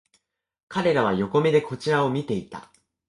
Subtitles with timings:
[0.67, 2.71] 彼らは横目でこちらを見ていた